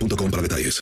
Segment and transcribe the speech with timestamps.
[0.00, 0.80] boostmobile.com para detalles.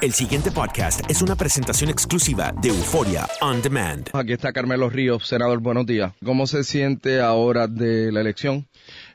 [0.00, 4.08] El siguiente podcast es una presentación exclusiva de Euforia On Demand.
[4.12, 6.12] Aquí está Carmelo Ríos, senador, buenos días.
[6.24, 8.68] ¿Cómo se siente ahora de la elección?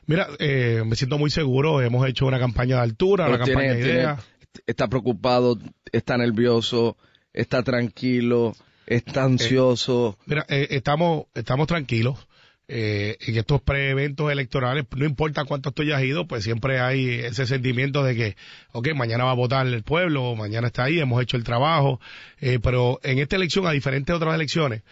[0.06, 1.80] Mira, eh, me siento muy seguro.
[1.80, 4.18] Hemos hecho una campaña de altura, una tiene- campaña de tiene- idea.
[4.66, 5.58] está preocupado,
[5.90, 6.96] está nervioso,
[7.32, 8.54] está tranquilo,
[8.86, 10.18] está ansioso.
[10.26, 12.26] Mira, eh, estamos, estamos tranquilos.
[12.66, 17.46] Eh, en estos pre-eventos electorales, no importa cuántos tú hayas ido, pues siempre hay ese
[17.46, 18.36] sentimiento de que,
[18.72, 22.00] ok, mañana va a votar el pueblo, mañana está ahí, hemos hecho el trabajo,
[22.40, 24.82] eh, pero en esta elección, a diferentes otras elecciones,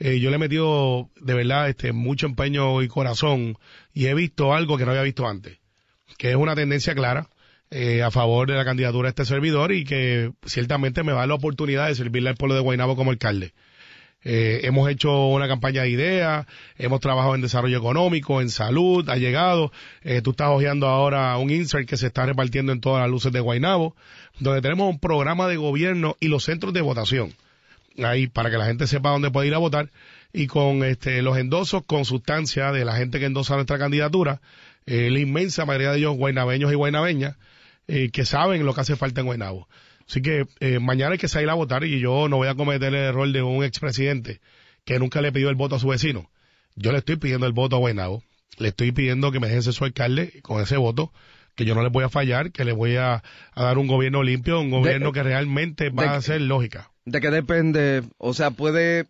[0.00, 3.58] eh, yo le he metido de verdad este mucho empeño y corazón
[3.92, 5.58] y he visto algo que no había visto antes,
[6.16, 7.28] que es una tendencia clara
[7.70, 11.20] eh, a favor de la candidatura de este servidor y que ciertamente me va a
[11.22, 13.52] dar la oportunidad de servirle al pueblo de Guaynabo como alcalde.
[14.22, 16.46] Eh, hemos hecho una campaña de ideas,
[16.78, 19.72] hemos trabajado en desarrollo económico, en salud, ha llegado.
[20.02, 23.32] Eh, tú estás hojeando ahora un insert que se está repartiendo en todas las luces
[23.32, 23.96] de Guaynabo,
[24.38, 27.32] donde tenemos un programa de gobierno y los centros de votación.
[28.02, 29.90] Ahí, para que la gente sepa dónde puede ir a votar.
[30.32, 34.40] Y con este, los endosos con sustancia de la gente que endosa nuestra candidatura,
[34.86, 37.36] eh, la inmensa mayoría de ellos guaynabeños y guaynabeñas,
[37.88, 39.66] eh, que saben lo que hace falta en Guaynabo.
[40.10, 42.88] Así que eh, mañana hay que salir a votar y yo no voy a cometer
[42.88, 44.40] el error de un expresidente
[44.84, 46.28] que nunca le pidió el voto a su vecino.
[46.74, 48.24] Yo le estoy pidiendo el voto a Guaynabo,
[48.58, 51.12] le estoy pidiendo que me dejen ser su alcalde con ese voto
[51.54, 53.22] que yo no le voy a fallar, que le voy a,
[53.52, 56.90] a dar un gobierno limpio, un gobierno que realmente va de- a ser lógica.
[57.04, 58.02] ¿De qué depende?
[58.18, 59.06] O sea, ¿puede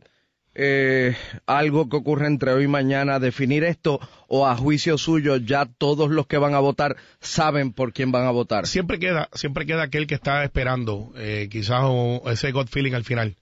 [0.54, 1.16] eh,
[1.46, 6.10] algo que ocurre entre hoy y mañana definir esto o a juicio suyo ya todos
[6.10, 8.66] los que van a votar saben por quién van a votar?
[8.66, 13.04] Siempre queda, siempre queda aquel que está esperando, eh, quizás o- ese gut feeling al
[13.04, 13.36] final.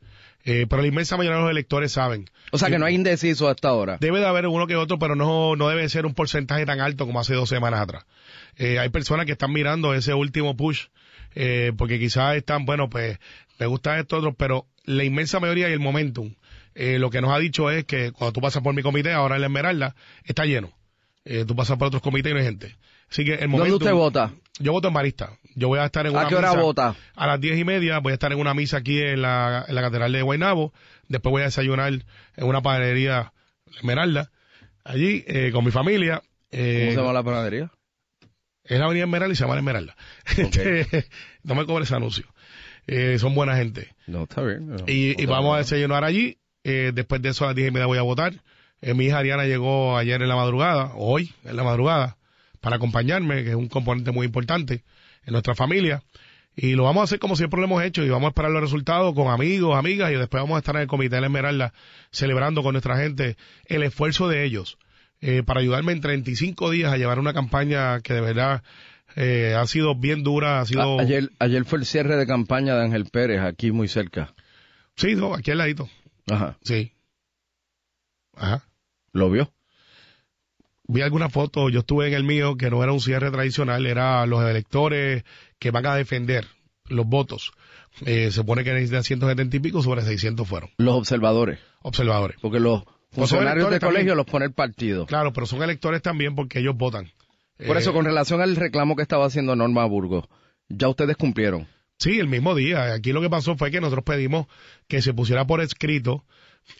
[0.44, 2.24] Eh, pero la inmensa mayoría de los electores saben.
[2.52, 3.98] O sea, que no hay indeciso hasta ahora.
[4.00, 7.04] Debe de haber uno que otro, pero no, no debe ser un porcentaje tan alto
[7.06, 8.06] como hace dos semanas atrás.
[8.56, 10.86] Eh, hay personas que están mirando ese último push,
[11.34, 13.18] eh, porque quizás están, bueno, pues
[13.58, 16.32] me gusta esto otro, pero la inmensa mayoría y el momentum,
[16.78, 19.34] eh, lo que nos ha dicho es que cuando tú pasas por mi comité, ahora
[19.34, 20.72] en la Esmeralda, está lleno.
[21.24, 22.76] Eh, tú pasas por otros comités y no hay gente.
[23.10, 23.76] Así que el ¿Dónde momentum...
[23.78, 24.32] usted vota?
[24.60, 25.32] Yo voto en Marista.
[25.56, 26.96] Yo voy a estar en ¿A una qué hora misa vota?
[27.16, 29.74] A las diez y media voy a estar en una misa aquí en la, en
[29.74, 30.72] la Catedral de Guaynabo.
[31.08, 33.32] Después voy a desayunar en una panadería
[33.76, 34.30] Esmeralda.
[34.84, 36.22] Allí, eh, con mi familia.
[36.50, 37.72] Eh, ¿Cómo se llama la panadería?
[38.62, 39.96] Es la avenida Esmeralda y se llama La Esmeralda.
[40.36, 41.06] Este,
[41.42, 42.26] no me cobres ese anuncio.
[42.86, 43.94] Eh, son buena gente.
[44.06, 44.68] No, está bien.
[44.68, 44.76] no.
[44.86, 46.38] Y, vamos a desayunar allí.
[46.70, 48.34] Eh, después de eso a las diez y media voy a votar.
[48.82, 52.16] Eh, mi hija Ariana llegó ayer en la madrugada, hoy en la madrugada,
[52.60, 54.84] para acompañarme, que es un componente muy importante
[55.24, 56.02] en nuestra familia.
[56.54, 58.60] Y lo vamos a hacer como siempre lo hemos hecho y vamos a esperar los
[58.60, 61.72] resultados con amigos, amigas y después vamos a estar en el Comité de la Esmeralda
[62.10, 63.36] celebrando con nuestra gente
[63.66, 64.76] el esfuerzo de ellos
[65.20, 68.62] eh, para ayudarme en 35 días a llevar una campaña que de verdad
[69.16, 70.98] eh, ha sido bien dura, ha sido...
[70.98, 74.34] A- ayer, ayer fue el cierre de campaña de Ángel Pérez, aquí muy cerca.
[74.96, 75.88] Sí, no, aquí al ladito.
[76.30, 76.56] Ajá.
[76.62, 76.92] Sí.
[78.36, 78.62] Ajá.
[79.12, 79.52] ¿Lo vio?
[80.90, 84.24] vi alguna foto, yo estuve en el mío, que no era un cierre tradicional, era
[84.24, 85.22] los electores
[85.58, 86.46] que van a defender
[86.86, 87.52] los votos.
[88.06, 90.70] Eh, se supone que necesitan 170 y pico, sobre 600 fueron.
[90.78, 91.58] Los observadores.
[91.82, 92.38] Observadores.
[92.40, 92.96] Porque los Pues
[93.30, 94.16] funcionarios de electores colegio también.
[94.16, 95.04] los pone el partido.
[95.06, 97.10] Claro, pero son electores también porque ellos votan.
[97.66, 100.24] Por Eh, eso, con relación al reclamo que estaba haciendo Norma Burgos,
[100.70, 101.66] ya ustedes cumplieron.
[101.98, 102.94] Sí, el mismo día.
[102.94, 104.46] Aquí lo que pasó fue que nosotros pedimos
[104.86, 106.24] que se pusiera por escrito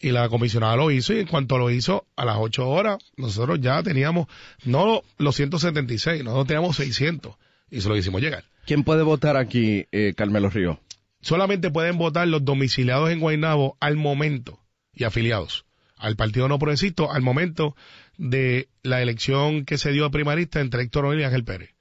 [0.01, 3.59] y la comisionada lo hizo y en cuanto lo hizo, a las 8 horas, nosotros
[3.61, 4.27] ya teníamos,
[4.65, 7.35] no los 176, nosotros teníamos 600
[7.71, 8.45] y se lo hicimos llegar.
[8.67, 10.79] ¿Quién puede votar aquí, eh, Carmelo Ríos?
[11.21, 14.61] Solamente pueden votar los domiciliados en Guaynabo al momento
[14.93, 15.65] y afiliados
[15.97, 17.75] al Partido No Progresista al momento
[18.17, 21.75] de la elección que se dio a primarista entre Héctor O'Neill y Ángel Pérez.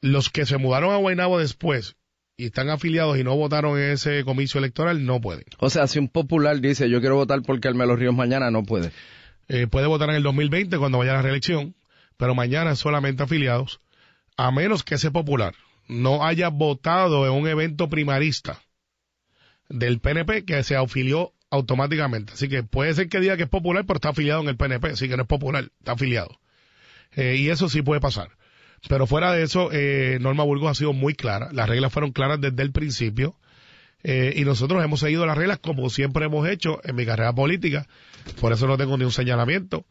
[0.00, 1.96] Los que se mudaron a Guaynabo después
[2.38, 5.44] y están afiliados y no votaron en ese comicio electoral no pueden.
[5.58, 8.92] O sea, si un popular dice yo quiero votar por Carmelo Ríos mañana, no puede.
[9.48, 11.74] Eh, puede votar en el 2020 cuando vaya a la reelección,
[12.16, 13.80] pero mañana solamente afiliados,
[14.36, 15.54] a menos que ese popular
[15.88, 18.62] no haya votado en un evento primarista
[19.68, 22.34] del PNP que se afilió automáticamente.
[22.34, 24.90] Así que puede ser que diga que es popular, pero está afiliado en el PNP,
[24.90, 26.38] así que no es popular, está afiliado.
[27.16, 28.37] Eh, y eso sí puede pasar.
[28.88, 32.40] Pero fuera de eso, eh, Norma Burgos ha sido muy clara, las reglas fueron claras
[32.40, 33.36] desde el principio.
[34.04, 37.88] Eh, y nosotros hemos seguido las reglas como siempre hemos hecho en mi carrera política.
[38.40, 39.84] Por eso no tengo ni un señalamiento,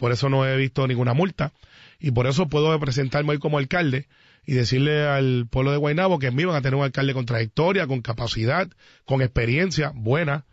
[0.00, 1.52] por eso no he visto ninguna multa
[2.00, 4.08] y por eso puedo presentarme hoy como alcalde
[4.44, 7.26] y decirle al pueblo de Guaynabo que en mí van a tener un alcalde con
[7.26, 8.68] trayectoria, con capacidad,
[9.04, 10.44] con experiencia buena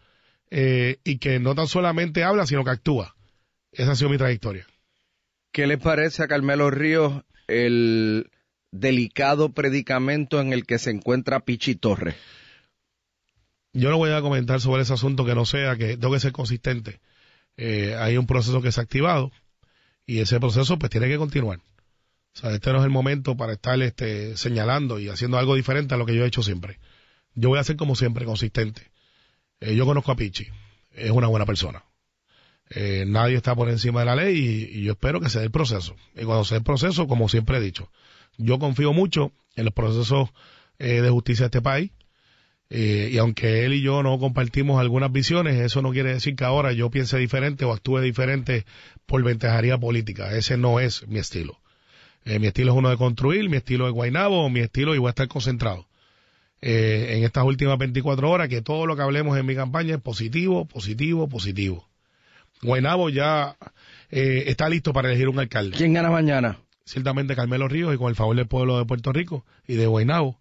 [0.52, 3.16] eh, y que no tan solamente habla, sino que actúa.
[3.72, 4.68] Esa ha sido mi trayectoria.
[5.52, 8.30] ¿Qué le parece a Carmelo Ríos el
[8.72, 12.16] delicado predicamento en el que se encuentra Pichi Torres?
[13.74, 16.32] Yo no voy a comentar sobre ese asunto que no sea, que tengo que ser
[16.32, 17.00] consistente.
[17.58, 19.32] Eh, hay un proceso que se ha activado
[20.06, 21.60] y ese proceso pues tiene que continuar.
[22.34, 25.94] O sea, este no es el momento para estar este, señalando y haciendo algo diferente
[25.94, 26.80] a lo que yo he hecho siempre.
[27.36, 28.92] Yo voy a ser como siempre, consistente.
[29.60, 30.48] Eh, yo conozco a Pichi,
[30.92, 31.84] es una buena persona.
[32.70, 35.96] Eh, nadie está por encima de la ley y, yo espero que se el proceso.
[36.16, 37.90] Y cuando se el proceso, como siempre he dicho,
[38.38, 40.30] yo confío mucho en los procesos
[40.78, 41.92] eh, de justicia de este país.
[42.72, 46.46] Eh, y aunque él y yo no compartimos algunas visiones, eso no quiere decir que
[46.46, 48.66] ahora yo piense diferente o actúe diferente
[49.08, 50.36] por ventajaría política.
[50.36, 51.60] Ese no es mi estilo.
[52.26, 55.08] Eh, mi estilo es uno de construir, mi estilo es Guainabo, mi estilo y voy
[55.08, 55.88] a estar concentrado.
[56.62, 60.02] Eh, en estas últimas 24 horas, que todo lo que hablemos en mi campaña es
[60.02, 61.89] positivo, positivo, positivo.
[62.62, 63.56] Guainabo ya
[64.10, 65.78] eh, está listo para elegir un alcalde.
[65.78, 66.60] ¿Quién gana mañana?
[66.86, 70.40] Ciertamente Carmelo Ríos y con el favor del pueblo de Puerto Rico y de Guainabo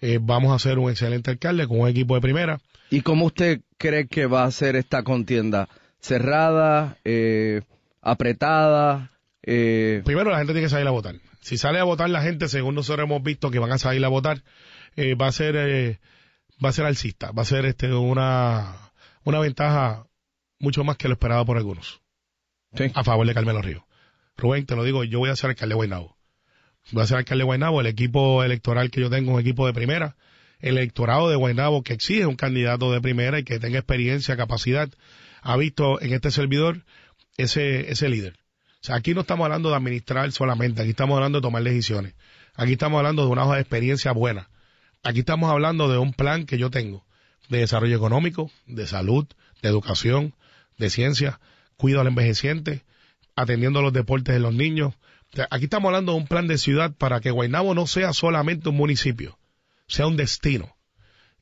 [0.00, 2.60] eh, vamos a hacer un excelente alcalde con un equipo de primera.
[2.90, 5.68] ¿Y cómo usted cree que va a ser esta contienda?
[6.00, 6.96] ¿Cerrada?
[7.04, 7.62] Eh,
[8.00, 9.10] ¿Apretada?
[9.42, 11.16] Primero la gente tiene que salir a votar.
[11.40, 14.08] Si sale a votar la gente, según nosotros hemos visto que van a salir a
[14.08, 14.42] votar,
[14.96, 15.98] va a ser eh,
[16.64, 18.76] va a ser alcista, va a ser este una
[19.24, 20.06] una ventaja
[20.64, 22.00] mucho más que lo esperado por algunos
[22.74, 22.90] sí.
[22.94, 23.82] a favor de Carmelo Ríos.
[24.36, 26.16] Rubén, te lo digo, yo voy a ser alcalde de Guaynabo.
[26.90, 29.66] Voy a ser alcalde de Guaynabo, el equipo electoral que yo tengo es un equipo
[29.66, 30.16] de primera.
[30.58, 34.88] El electorado de Guaynabo que exige un candidato de primera y que tenga experiencia, capacidad,
[35.42, 36.84] ha visto en este servidor
[37.36, 38.34] ese, ese líder.
[38.82, 42.14] O sea, aquí no estamos hablando de administrar solamente, aquí estamos hablando de tomar decisiones.
[42.54, 44.48] Aquí estamos hablando de una hoja de experiencia buena.
[45.02, 47.04] Aquí estamos hablando de un plan que yo tengo
[47.48, 49.26] de desarrollo económico, de salud,
[49.62, 50.34] de educación,
[50.78, 51.40] de ciencia,
[51.76, 52.84] cuido al envejeciente,
[53.36, 54.94] atendiendo los deportes de los niños.
[55.50, 58.76] Aquí estamos hablando de un plan de ciudad para que Guaynabo no sea solamente un
[58.76, 59.38] municipio,
[59.86, 60.76] sea un destino.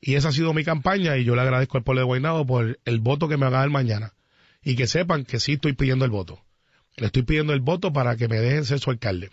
[0.01, 2.79] Y esa ha sido mi campaña y yo le agradezco al pueblo de Guaynabo por
[2.83, 4.13] el voto que me van a dar mañana.
[4.61, 6.41] Y que sepan que sí estoy pidiendo el voto.
[6.97, 9.29] Le estoy pidiendo el voto para que me dejen ser su alcalde.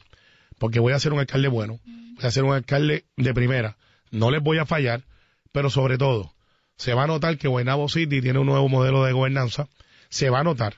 [0.59, 1.81] Porque voy a ser un alcalde bueno.
[1.85, 3.77] Voy a ser un alcalde de primera.
[4.11, 5.05] No les voy a fallar,
[5.53, 6.35] pero sobre todo,
[6.77, 9.69] se va a notar que Guaynabo City tiene un nuevo modelo de gobernanza.
[10.11, 10.75] Se va a notar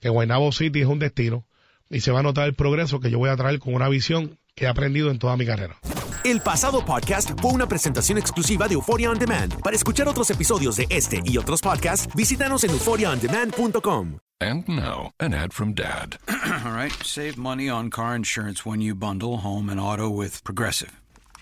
[0.00, 1.44] que Guaynabo City es un destino
[1.90, 4.38] y se va a notar el progreso que yo voy a traer con una visión
[4.54, 5.76] que he aprendido en toda mi carrera.
[6.24, 9.60] El pasado podcast fue una presentación exclusiva de Euphoria On Demand.
[9.62, 14.18] Para escuchar otros episodios de este y otros podcasts, visítanos en euphoriaondemand.com.
[14.40, 16.16] And now, an ad from Dad.
[16.28, 20.92] All right, save money on car insurance when you bundle home and auto with Progressive.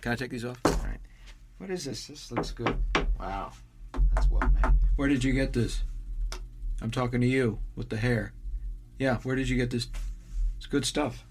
[0.01, 0.59] Can I take these off?
[0.65, 1.01] All right.
[1.59, 2.07] What is this?
[2.07, 2.77] This looks good.
[3.21, 3.53] Wow.
[4.15, 4.73] That's well made.
[4.97, 5.83] Where did you get this?
[6.83, 8.33] I'm talking to you with the hair.
[8.99, 9.89] Yeah, where did you get this?
[10.57, 11.25] It's good stuff.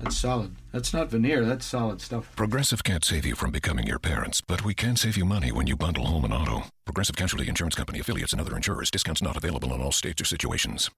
[0.00, 0.56] That's solid.
[0.72, 2.34] That's not veneer, that's solid stuff.
[2.34, 5.66] Progressive can't save you from becoming your parents, but we can save you money when
[5.66, 6.64] you bundle home and auto.
[6.84, 8.90] Progressive Casualty Insurance Company affiliates and other insurers.
[8.90, 10.90] Discounts not available in all states or situations.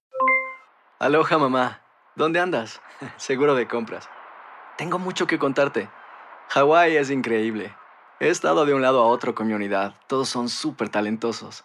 [1.01, 1.81] Aloha mamá,
[2.17, 2.81] ¿dónde andas?
[3.19, 4.09] Seguro de compras.
[4.79, 5.91] Tengo mucho que contarte.
[6.49, 7.75] Hawái es increíble.
[8.21, 9.95] He estado de un lado a otro con mi unidad.
[10.09, 11.65] Todos son súper talentosos.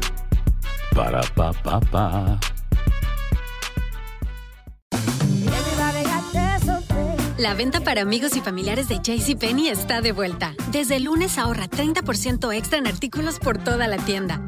[0.95, 2.39] Para, pa, pa, pa.
[7.41, 10.53] La venta para amigos y familiares de JCPenney está de vuelta.
[10.71, 14.47] Desde lunes ahorra 30% extra en artículos por toda la tienda.